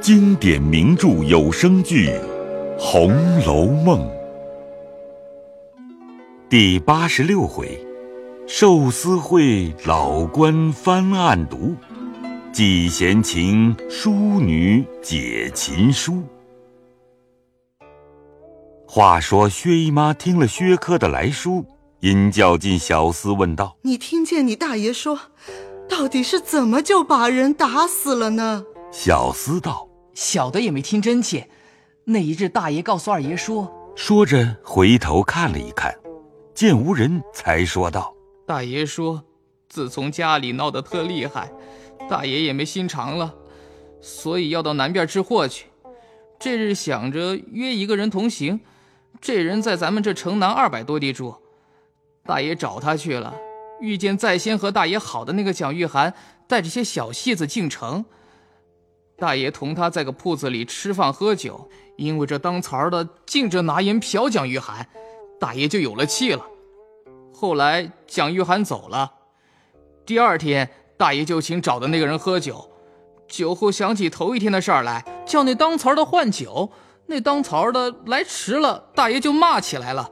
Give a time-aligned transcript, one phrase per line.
[0.00, 2.08] 经典名著有声剧
[2.78, 3.12] 《红
[3.44, 4.00] 楼梦》
[6.48, 7.78] 第八十六回：
[8.46, 11.76] 寿司会老官翻案牍，
[12.50, 16.22] 寄闲情淑女解琴书。
[18.88, 21.66] 话说薛姨妈听了薛科的来书，
[22.00, 25.20] 因叫进小厮问道：“你听见你大爷说，
[25.90, 29.89] 到底是怎么就把人打死了呢？”小厮道。
[30.14, 31.48] 小的也没听真切，
[32.04, 35.94] 那一日大爷告诉二爷说，说着回头看了一看，
[36.54, 38.14] 见无人，才说道
[38.46, 39.22] ：“大爷说，
[39.68, 41.50] 自从家里闹得特厉害，
[42.08, 43.34] 大爷也没心肠了，
[44.00, 45.66] 所以要到南边支货去。
[46.38, 48.60] 这日想着约一个人同行，
[49.20, 51.34] 这人在咱们这城南二百多地住，
[52.24, 53.34] 大爷找他去了，
[53.80, 56.12] 遇见在先和大爷好的那个蒋玉菡
[56.48, 58.04] 带着些小戏子进城。”
[59.20, 64.82] 大爷同他在个铺子里吃饭喝酒，因为这当槽的净着拿盐嫖蒋玉菡，
[65.38, 66.42] 大爷就有了气了。
[67.32, 69.12] 后来蒋玉菡走了，
[70.06, 72.70] 第二天大爷就请找的那个人喝酒，
[73.28, 76.70] 酒后想起头一天的事儿来，叫那当槽的换酒，
[77.06, 80.10] 那当槽的来迟了，大爷就骂起来了。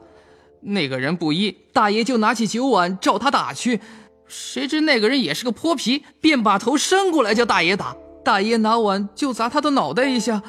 [0.61, 3.79] 那个人不依，大爷就拿起酒碗照他打去，
[4.27, 7.95] 谁知那个人也是个泼皮，便把头伸过来叫大爷打。
[8.23, 10.41] 大爷拿碗就砸他的脑袋一下，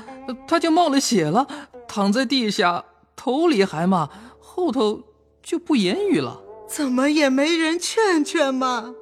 [0.46, 1.46] 他就冒了血了，
[1.88, 2.84] 躺在地下，
[3.16, 5.00] 头里还骂，后头
[5.42, 6.40] 就不言语了。
[6.68, 8.94] 怎么也没人劝劝吗？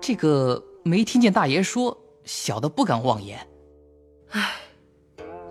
[0.00, 3.38] 这个没听见大爷说，小的不敢妄言。
[4.30, 4.52] 唉，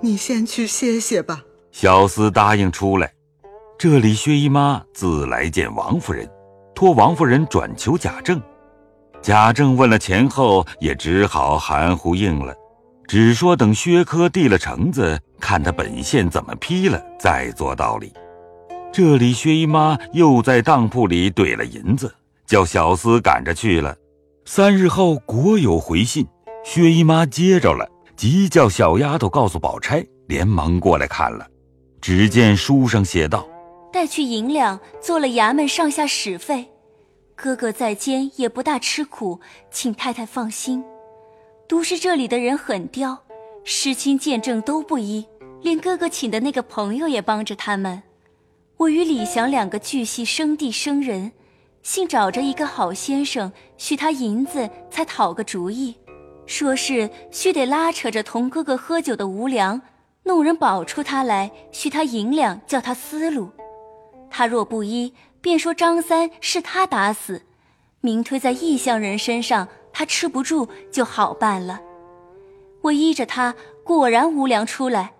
[0.02, 1.44] 你先去歇歇吧。
[1.72, 3.12] 小厮答应出来。
[3.78, 6.30] 这里薛姨妈自来见王夫人，
[6.74, 8.42] 托王夫人转求贾政。
[9.22, 12.56] 贾政问了前后，也只好含糊应了。
[13.08, 18.12] 只说等薛科递了橙子，看他本县怎么批了，再做道理。
[18.92, 22.14] 这里薛姨妈又在当铺里兑了银子，
[22.48, 23.96] 叫小厮赶着去了。
[24.46, 26.26] 三日后果有回信，
[26.64, 31.46] 薛姨妈接着了，急叫小丫头告诉宝钗，连忙过来看了。
[32.02, 33.48] 只见书上写道
[33.92, 36.70] ：“带去银两，做了衙门上下使费。
[37.36, 40.84] 哥哥在监也不大吃苦，请太太放心。”
[41.68, 43.24] 都是这里的人很刁，
[43.64, 45.26] 失亲见证都不依，
[45.62, 48.04] 连哥哥请的那个朋友也帮着他们。
[48.78, 51.32] 我与李祥两个巨细生地生人，
[51.82, 55.96] 幸找着一个好先生，许他银子，才讨个主意，
[56.46, 59.82] 说是须得拉扯着同哥哥喝酒的无良，
[60.24, 63.50] 弄人保出他来，许他银两，叫他思路。
[64.30, 67.42] 他若不依，便说张三是他打死，
[68.02, 69.68] 明推在异乡人身上。
[69.98, 71.80] 他吃不住就好办了，
[72.82, 75.14] 我依着他，果然无粮出来。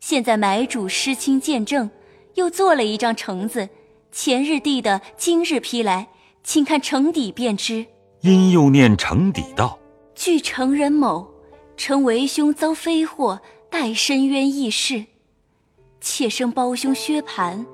[0.00, 1.88] 现在买主失亲见证，
[2.34, 3.70] 又做了一张橙子，
[4.12, 6.08] 前日递的，今日批来，
[6.44, 7.86] 请看呈底便知。
[8.20, 9.78] 因又念呈底道：
[10.14, 11.26] 据成人某，
[11.78, 13.40] 称为兄遭非祸，
[13.70, 15.06] 待深渊异事。
[16.02, 17.64] 妾生胞兄薛蟠，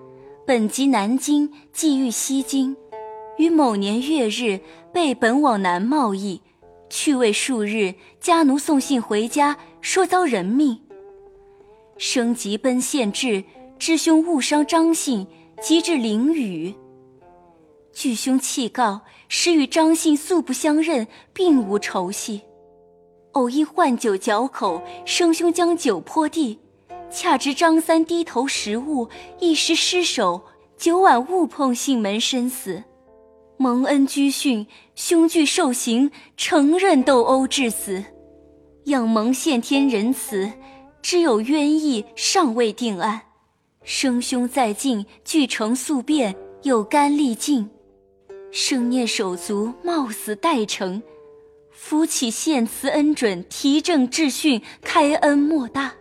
[0.46, 2.76] 本籍南京，寄寓西京。
[3.38, 4.60] 于某年月日，
[4.94, 6.40] 被本往南贸易，
[6.88, 10.80] 去未数日，家奴送信回家，说遭人命。
[11.98, 13.42] 升急奔县治，
[13.76, 15.26] 知兄误伤张信，
[15.60, 16.72] 急至淋雨。
[17.92, 22.42] 据兄弃告，实与张信素不相认，并无仇隙。
[23.32, 26.60] 偶因换酒嚼口，生兄将酒泼地，
[27.10, 29.08] 恰值张三低头食物，
[29.40, 30.42] 一时失手，
[30.76, 32.84] 酒碗误碰信门，身死。
[33.56, 38.04] 蒙恩居训，兄具受刑，承认斗殴致死。
[38.84, 40.52] 仰蒙献天仁慈，
[41.00, 43.22] 知有冤意，尚未定案。
[43.84, 47.70] 生兄在境，俱成宿便，有干力尽。
[48.50, 51.02] 生念手足，冒死代成。
[51.70, 55.94] 夫起献慈恩准，提正致训，开恩莫大。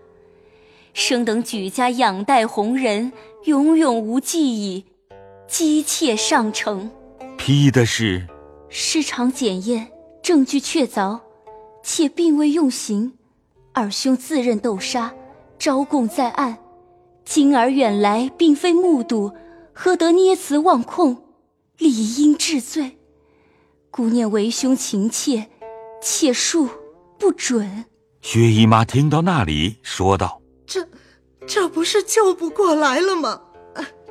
[0.93, 3.11] 生等举家仰待红人，
[3.45, 4.85] 永永无忌矣。
[5.47, 6.89] 姬妾上承。
[7.45, 8.25] 批的是，
[8.69, 9.91] 尸场检验，
[10.21, 11.19] 证据确凿，
[11.83, 13.15] 且并未用刑。
[13.73, 15.13] 二兄自认斗杀，
[15.59, 16.57] 招供在案。
[17.25, 19.33] 今儿远来，并非目睹，
[19.73, 21.21] 何得捏词妄控？
[21.77, 22.97] 理应治罪。
[23.91, 25.49] 姑念为兄情切，
[26.01, 26.69] 切恕
[27.19, 27.83] 不准。
[28.21, 30.87] 薛姨妈听到那里，说道：“这，
[31.45, 33.41] 这不是救不过来了吗？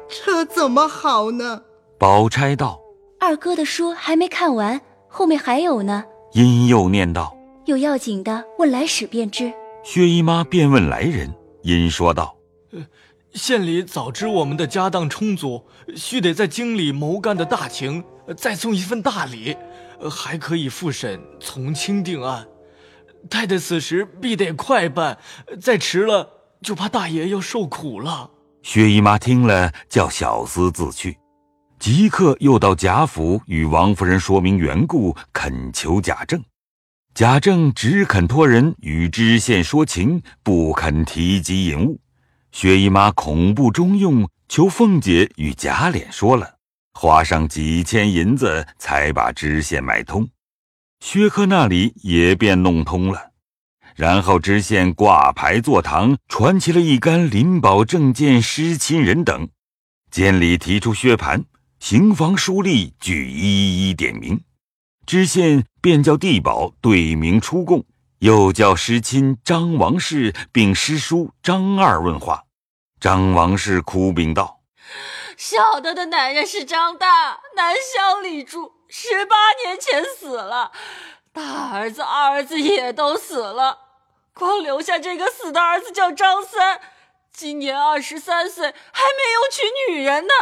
[0.06, 1.62] 这怎么好呢？”
[1.98, 2.81] 宝钗道。
[3.22, 6.04] 二哥的书还没看完，后面还有呢。
[6.32, 7.32] 殷又念道
[7.66, 9.52] ：“有要紧的，问来使便知。”
[9.84, 11.32] 薛姨妈便问来人，
[11.62, 12.36] 殷说道
[12.74, 12.84] ：“呃
[13.32, 15.64] 县里早知我们的家当充足，
[15.94, 18.02] 须得在京里谋干的大情，
[18.36, 19.56] 再送一份大礼，
[20.10, 22.48] 还可以复审从轻定案。
[23.30, 25.18] 太太此时必得快办，
[25.60, 26.28] 再迟了
[26.60, 28.32] 就怕大爷要受苦了。”
[28.64, 31.18] 薛姨妈听了，叫小厮自去，
[31.82, 36.40] 即刻又到贾府与王夫人说明缘故，恳求贾政。
[37.12, 41.98] 贾政只肯托人与知县说情，不肯提及引物。
[42.52, 46.54] 薛姨妈恐不中用，求凤姐与贾琏说了，
[46.92, 50.28] 花上几千银子才把知县买通。
[51.00, 53.32] 薛科那里也便弄通了，
[53.96, 59.48] 然后知县挂牌坐堂，传齐了一干林宝证件失亲人等，
[60.12, 61.42] 监里提出薛蟠，
[61.82, 64.44] 刑房书吏举一一点名。
[65.04, 67.84] 知县便叫地保对名出供，
[68.20, 72.44] 又叫师亲张王氏并师叔张二问话。
[73.00, 74.60] 张王氏哭禀道
[75.36, 79.34] ：“小的的男人是张大，南乡里住，十八
[79.66, 80.70] 年前死了。
[81.32, 83.78] 大儿子、二儿子也都死了，
[84.32, 86.80] 光留下这个死的儿子叫张三，
[87.32, 90.32] 今年二十三岁，还没有娶女人呢。”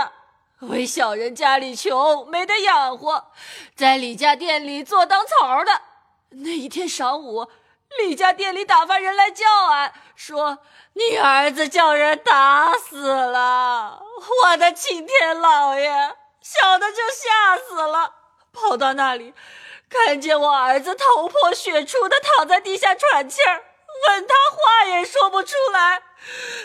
[0.61, 3.33] 为小人家里穷，没得养活，
[3.75, 5.81] 在李家店里做当槽的。
[6.31, 7.49] 那一天晌午，
[7.99, 10.59] 李家店里打发人来叫俺，说
[10.93, 14.03] 你儿子叫人打死了。
[14.45, 15.91] 我的青天老爷，
[16.43, 18.15] 小的就吓死了，
[18.53, 19.33] 跑到那里，
[19.89, 23.65] 看见我儿子头破血出的躺在地下喘气儿，
[24.07, 26.03] 问他话也说不出来。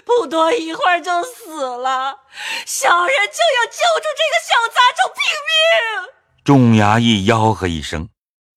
[0.06, 2.20] 不多一会儿就死了，
[2.66, 6.14] 小人就要救出这个小杂种拼命。
[6.44, 8.10] 众衙役吆喝一声，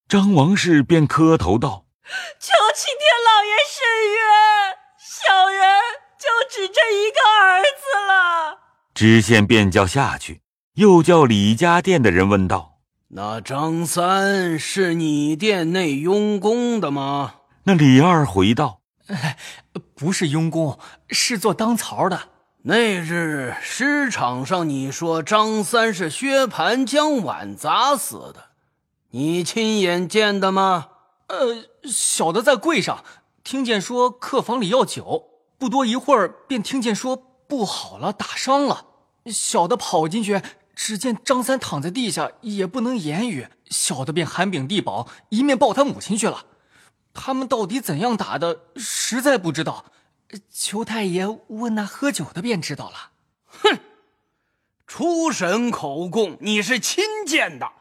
[0.08, 1.84] 张王氏便磕头道
[2.40, 5.80] ：“求青天老爷伸冤，小人
[6.18, 8.58] 就只这一个儿子了。”
[8.92, 10.42] 知县便叫下去，
[10.74, 12.80] 又叫李家店的人问道
[13.14, 17.36] ：“那张三是你店内佣工的吗？”
[17.68, 18.80] 那李二回道。
[19.94, 20.78] 不是佣工，
[21.10, 22.30] 是做当槽的。
[22.62, 28.52] 那日尸场上，你说张三是薛蟠将碗砸死的，
[29.10, 30.88] 你亲眼见的吗？
[31.26, 33.04] 呃，小的在柜上
[33.44, 35.24] 听见说客房里要酒，
[35.58, 37.14] 不多一会儿便听见说
[37.46, 38.86] 不好了，打伤了。
[39.26, 40.40] 小的跑进去，
[40.74, 43.48] 只见张三躺在地下，也不能言语。
[43.68, 46.46] 小的便喊禀地保，一面抱他母亲去了。
[47.12, 49.86] 他们到底怎样打的，实在不知道。
[50.50, 53.10] 求太爷问那喝酒的便知道了。
[53.46, 53.78] 哼，
[54.86, 57.72] 初审口供你是亲见的，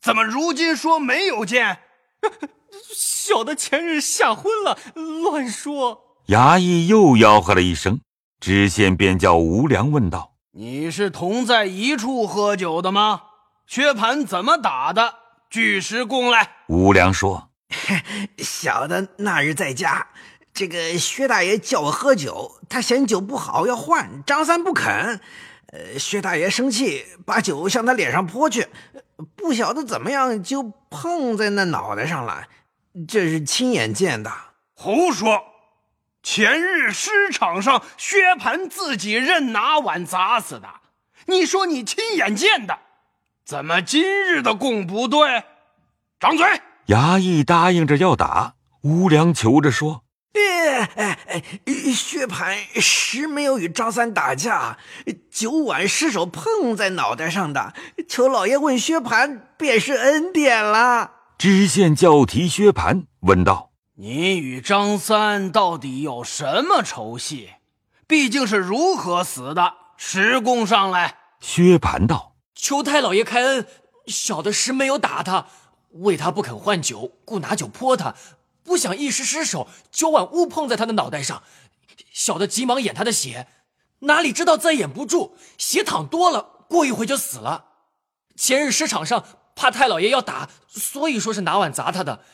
[0.00, 1.78] 怎么如今说没有见？
[2.92, 6.18] 小的前日吓昏了，乱说。
[6.26, 8.00] 衙役又吆喝了一声，
[8.40, 13.22] 知县便叫吴良问道：“你是同在一处喝酒的吗？
[13.66, 15.14] 薛蟠怎么打的？
[15.48, 17.51] 据实供来。”吴良说。
[18.38, 20.06] 小的那日在家，
[20.52, 25.20] 这个薛大爷叫我喝酒，他嫌酒不好要换，张三不肯。
[25.68, 28.68] 呃，薛大爷生气，把酒向他脸上泼去，
[29.34, 32.44] 不晓得怎么样就碰在那脑袋上了。
[33.08, 34.30] 这是亲眼见的。
[34.74, 35.44] 胡说！
[36.22, 40.68] 前日尸场上，薛蟠自己任拿碗砸死的。
[41.26, 42.78] 你说你亲眼见的，
[43.44, 45.42] 怎么今日的供不对？
[46.20, 46.60] 张嘴！
[46.88, 50.02] 衙役答应着要打，吴良求着说
[50.34, 51.42] ：“哎哎哎，
[51.94, 54.78] 薛蟠实没有与张三打架，
[55.30, 57.72] 酒碗失手碰在脑袋上的。
[58.08, 67.50] 求老爷问薛蟠，便是恩典了。”知县叫提薛蟠，问道：“你与张三到底有什么仇隙？
[68.06, 69.74] 毕竟是如何死的？
[69.96, 73.66] 实供上来。”薛蟠道：“求太老爷开恩，
[74.06, 75.46] 小的实没有打他。”
[75.92, 78.14] 为他不肯换酒，故拿酒泼他，
[78.64, 81.42] 不想一时失手，酒碗误碰在他的脑袋上。
[82.12, 83.48] 小的急忙掩他的血，
[84.00, 87.66] 哪里知道再掩不住，血淌多了，过一会就死了。
[88.36, 92.24] 前日市场上怕太老爷要打，所以说是拿碗砸他的，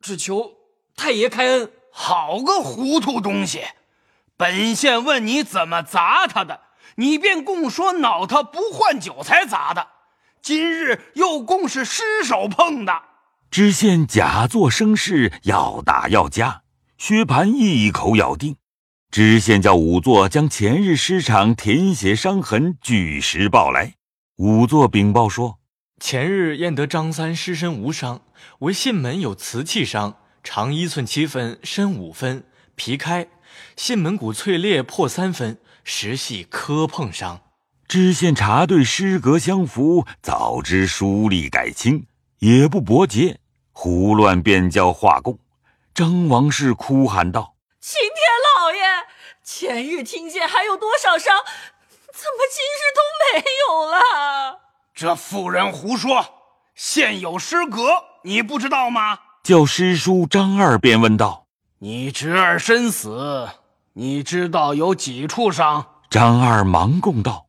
[0.00, 0.54] 只求
[0.96, 1.72] 太爷开恩。
[1.92, 3.64] 好个糊涂东西！
[4.36, 6.60] 本县问你怎么砸他的，
[6.94, 9.88] 你便供说恼他不换酒才砸的。
[10.42, 12.92] 今日又共是失手碰的，
[13.50, 16.62] 知县假作声势要打要加，
[16.96, 18.56] 薛蟠一口咬定。
[19.10, 23.94] 知县叫仵作将前日尸场填写伤痕据实报来。
[24.36, 25.58] 仵作禀报说，
[26.00, 28.22] 前日验得张三尸身无伤，
[28.60, 32.44] 唯囟门有瓷器伤，长一寸七分，深五分，
[32.76, 33.28] 皮开，
[33.76, 37.40] 囟门骨脆裂破三分，实系磕碰伤。
[37.90, 42.06] 知县查对诗格相符，早知书吏改清，
[42.38, 43.40] 也不驳节，
[43.72, 45.36] 胡乱便叫画供。
[45.92, 48.14] 张王氏哭喊道：“青天
[48.46, 48.80] 老爷，
[49.42, 51.38] 前日听见还有多少伤，
[52.12, 53.02] 怎么今日都
[53.34, 54.60] 没有了？”
[54.94, 56.24] 这妇人胡说，
[56.76, 57.90] 现有诗格，
[58.22, 59.18] 你不知道吗？
[59.42, 61.46] 叫师叔张二便问道
[61.80, 63.48] ：“你侄儿身死，
[63.94, 67.48] 你知道有几处伤？”张二忙供道。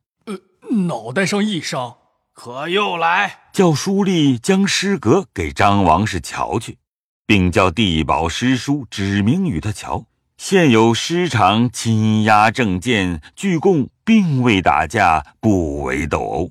[0.72, 1.96] 脑袋上一伤，
[2.32, 6.78] 可又来叫书吏将诗阁给张王氏瞧去，
[7.26, 10.06] 并叫地保诗书指明与他瞧。
[10.38, 16.50] 现有诗场亲押证件，据供并未打架，不为斗殴，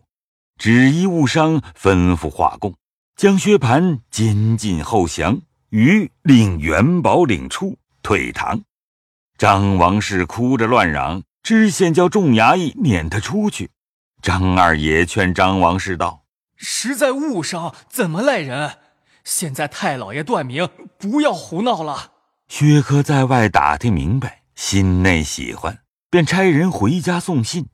[0.58, 2.74] 只因误伤，吩咐画供
[3.18, 8.62] 将薛蟠监禁后降，余令元宝领出退堂。
[9.38, 13.70] 张王氏哭着乱嚷，知县叫众衙役撵他出去。
[14.22, 16.26] 张二爷劝张王氏道
[16.56, 18.78] ：“实在误伤，怎么赖人？
[19.24, 22.12] 现在太老爷断明，不要胡闹了。”
[22.48, 27.68] 薛科在外打听明白，心内喜欢，便差人回家送信，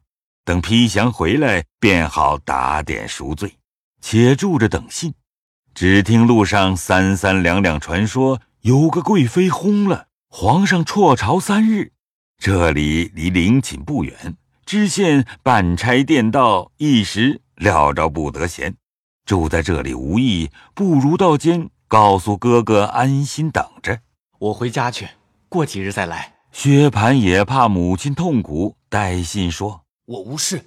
[0.45, 3.57] 等批降回来，便好打点赎罪。
[3.99, 5.13] 且住着等信。
[5.73, 11.91] 只听路上三三两两传说，有个贵妃轰了，皇上辍朝三日。
[12.37, 14.37] 这里离陵寝不远。
[14.67, 18.75] 知县办差电道，一时料着不得闲，
[19.25, 24.01] 住在这里无益，不如到监告诉哥哥安心等着。
[24.39, 25.07] 我回家去，
[25.47, 26.33] 过几日再来。
[26.51, 30.65] 薛蟠也怕母亲痛苦，带信说：“我无事，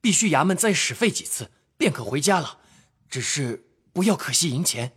[0.00, 2.60] 必须衙门再使费几次，便可回家了。
[3.10, 4.92] 只是不要可惜银钱。”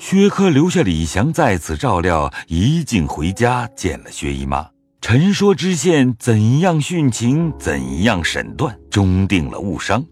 [0.00, 4.70] 薛科留下李祥在此照料，一径回家见了薛姨妈。
[5.08, 10.04] 陈说知县怎样殉情，怎样审断，终定了误伤。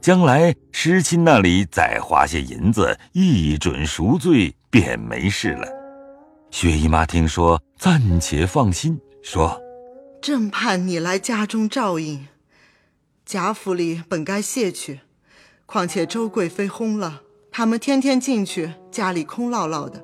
[0.00, 5.66] 将来师亲那里再花些银子，一准赎罪，便没事了。
[6.52, 9.60] 薛姨妈听说，暂且放心，说
[10.22, 12.28] ：“正盼你来家中照应，
[13.24, 15.00] 贾府里本该谢去，
[15.66, 20.00] 况且周贵妃薨了，他们天天进去，家里空落落的。”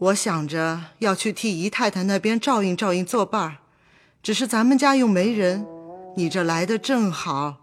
[0.00, 3.58] 我想着要去替姨太太那边照应照应作伴儿，
[4.22, 5.66] 只是咱们家又没人，
[6.16, 7.56] 你这来的正好。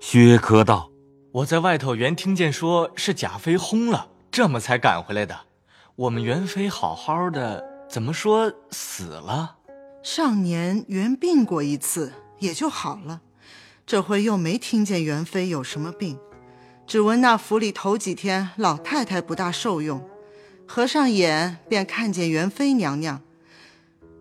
[0.00, 0.90] 薛科道
[1.32, 5.38] ：“我在外头原听见说是贾妃轰了，这么才赶回来的。
[5.94, 9.56] 我们元妃好好的，怎么说死了？
[10.02, 13.20] 上年原病过一次，也就好了。
[13.84, 16.18] 这回又没听见元妃有什么病，
[16.86, 20.02] 只闻那府里头几天老太太不大受用。”
[20.74, 23.20] 合上眼，便看见元妃娘娘。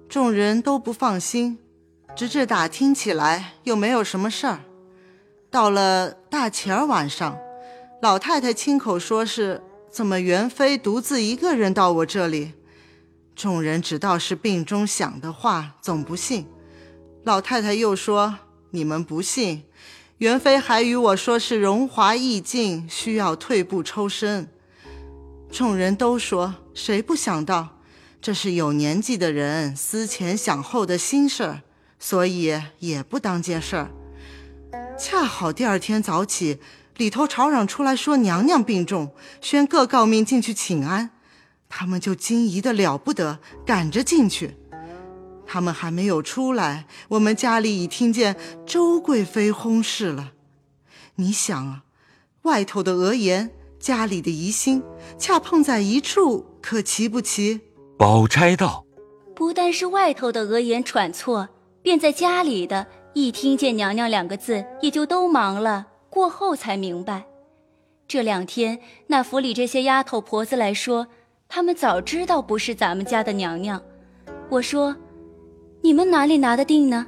[0.10, 1.58] 众人都不放心，
[2.14, 4.60] 直至打听起来，又没有什么事儿。
[5.50, 7.38] 到了大前儿晚上，
[8.02, 12.52] 老太太亲口说是怎么元妃独自一个人到我这里。
[13.34, 16.46] 众人只道是病中想的话，总不信。
[17.24, 18.40] 老太太又说
[18.72, 19.64] ：“你们不信，
[20.18, 24.50] 元妃还与我说是荣华易尽，需要退步抽身。”
[25.52, 27.78] 众人都说：“谁不想到，
[28.22, 31.62] 这是有年纪的人思前想后的心事儿，
[32.00, 33.92] 所以也不当件事儿。
[34.98, 36.60] 恰好第二天早起，
[36.96, 41.10] 里头吵嚷出来说娘娘病重，宣各诰命进去请安。
[41.68, 44.56] 他们就惊疑的了不得，赶着进去。
[45.46, 50.32] 他们还没有出来，我们家里已听见周贵妃薨逝了。
[51.16, 51.84] 你想啊，
[52.44, 54.82] 外头的讹言。”家里的疑心
[55.18, 57.60] 恰碰在一处，可奇不奇？
[57.98, 58.86] 宝钗道
[59.36, 61.50] ：“不但是外头的额言喘错，
[61.82, 62.86] 便在家里的，
[63.16, 65.88] 一听见‘娘娘’两个字，也就都忙了。
[66.12, 67.26] 过后才明白，
[68.08, 71.08] 这两天那府里这些丫头婆子来说，
[71.50, 73.82] 他们早知道不是咱们家的娘娘。
[74.50, 74.96] 我说，
[75.82, 77.08] 你们哪里拿得定呢？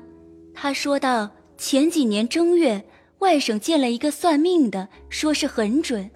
[0.56, 2.84] 他说道：前几年正月，
[3.20, 6.10] 外省见了一个算命的，说是很准。”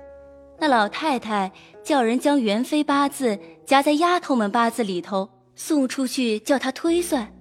[0.59, 1.51] 那老太太
[1.83, 7.31] 叫人将元妃八字夹在丫头们八字里头送出去，叫她推算。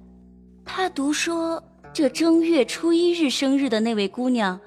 [0.65, 4.61] 她独说这正月初一日生日的那位姑娘，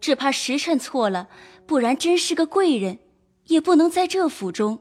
[0.00, 1.28] 只怕时辰错了，
[1.64, 2.98] 不然真是个贵人，
[3.46, 4.78] 也不能在这府中。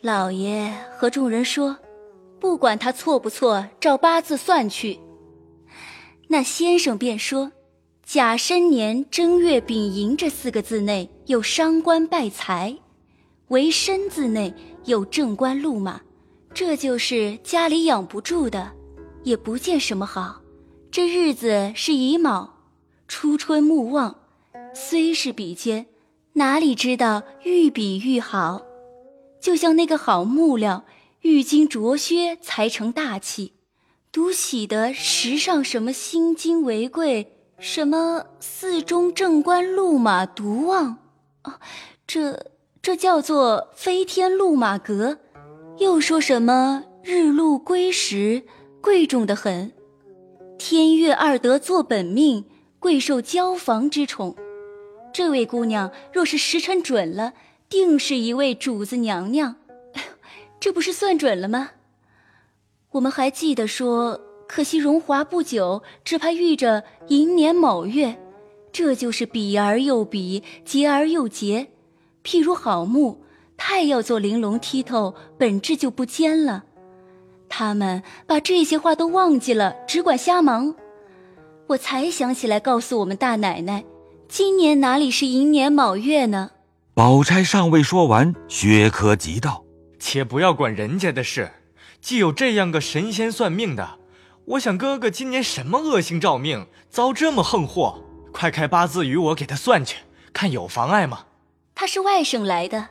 [0.00, 1.78] 老爷和众人说，
[2.40, 4.98] 不管他错不错，照八字算去。
[6.28, 7.52] 那先生便说。
[8.06, 12.76] 甲申年正月丙寅这四个字内有伤官败财，
[13.48, 16.02] 为申字内有正官禄马，
[16.52, 18.72] 这就是家里养不住的，
[19.22, 20.42] 也不见什么好。
[20.90, 22.54] 这日子是乙卯，
[23.08, 24.14] 初春木旺，
[24.74, 25.86] 虽是比肩，
[26.34, 28.62] 哪里知道愈比愈好？
[29.40, 30.84] 就像那个好木料，
[31.22, 33.54] 愈经琢削才成大器。
[34.12, 40.98] 独喜得时上什么心经为贵，什么寺中正官禄马独旺，
[41.42, 41.60] 啊，
[42.06, 42.46] 这
[42.82, 45.18] 这叫做飞天路马阁。
[45.78, 48.44] 又说什么日禄归时，
[48.80, 49.72] 贵重的很。
[50.58, 52.44] 天月二德做本命，
[52.78, 54.36] 贵受交房之宠。
[55.12, 57.34] 这位姑娘若是时辰准了，
[57.68, 59.56] 定是一位主子娘娘。
[60.60, 61.70] 这不是算准了吗？
[62.92, 64.20] 我们还记得说，
[64.54, 68.16] 可惜荣华不久，只怕遇着寅年卯月。
[68.70, 71.66] 这就是比而又比，劫而又劫。
[72.22, 73.24] 譬如好木。
[73.56, 76.62] 太要做玲珑剔透，本质就不坚了。
[77.48, 80.76] 他们把这些话都忘记了，只管瞎忙。
[81.66, 83.84] 我才想起来告诉我们大奶奶，
[84.28, 86.52] 今年哪里是寅年卯月呢？
[86.94, 89.64] 宝钗尚未说完，薛科急道
[89.98, 91.50] ：“且不要管人家的事，
[92.00, 93.98] 既有这样个神仙算命的，
[94.46, 98.02] 我想哥哥今年什么恶行照命，遭这么横祸？
[98.30, 99.98] 快开八字与我给他算去，
[100.32, 101.20] 看有妨碍吗？”
[101.74, 102.88] 他是外省来的。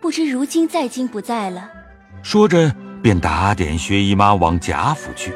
[0.00, 1.70] 不知如今在京不在了。
[2.22, 5.32] 说着，便打点薛姨妈往贾府去。